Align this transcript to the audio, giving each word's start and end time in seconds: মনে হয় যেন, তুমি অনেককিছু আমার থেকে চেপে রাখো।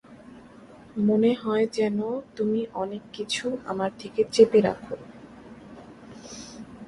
মনে 1.07 1.31
হয় 1.33 1.65
যেন, 1.71 1.97
তুমি 2.35 2.61
অনেককিছু 2.73 3.45
আমার 3.65 3.91
থেকে 3.99 4.21
চেপে 4.31 4.59
রাখো। 4.61 4.95